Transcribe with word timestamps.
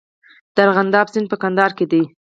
د 0.55 0.57
ارغنداب 0.65 1.07
سیند 1.13 1.27
په 1.31 1.37
کندهار 1.43 1.71
کې 1.77 1.85
دی 1.91 2.03